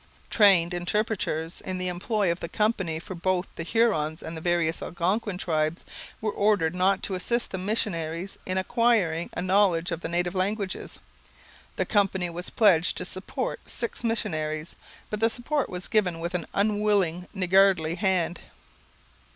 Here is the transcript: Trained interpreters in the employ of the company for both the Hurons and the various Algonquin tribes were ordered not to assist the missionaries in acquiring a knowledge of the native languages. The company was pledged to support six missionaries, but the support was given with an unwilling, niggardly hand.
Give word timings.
Trained 0.31 0.73
interpreters 0.73 1.61
in 1.63 1.77
the 1.77 1.87
employ 1.87 2.31
of 2.31 2.39
the 2.39 2.49
company 2.49 2.97
for 2.97 3.13
both 3.13 3.45
the 3.55 3.61
Hurons 3.61 4.23
and 4.23 4.35
the 4.35 4.41
various 4.41 4.81
Algonquin 4.81 5.37
tribes 5.37 5.85
were 6.21 6.31
ordered 6.31 6.73
not 6.73 7.03
to 7.03 7.13
assist 7.13 7.51
the 7.51 7.59
missionaries 7.59 8.35
in 8.43 8.57
acquiring 8.57 9.29
a 9.33 9.43
knowledge 9.43 9.91
of 9.91 10.01
the 10.01 10.09
native 10.09 10.33
languages. 10.33 10.97
The 11.75 11.85
company 11.85 12.31
was 12.31 12.49
pledged 12.49 12.97
to 12.97 13.05
support 13.05 13.69
six 13.69 14.03
missionaries, 14.03 14.75
but 15.11 15.19
the 15.19 15.29
support 15.29 15.69
was 15.69 15.87
given 15.87 16.19
with 16.19 16.33
an 16.33 16.47
unwilling, 16.55 17.27
niggardly 17.31 17.93
hand. 17.93 18.39